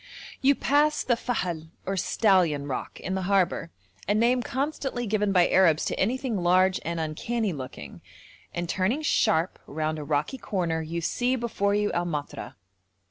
[0.41, 3.69] You pass the Fahl, or Stallion Rock, in the harbour,
[4.07, 8.01] a name constantly given by Arabs to anything large and uncanny looking,
[8.51, 12.55] and turning sharp round a rocky corner you see before you El Matra.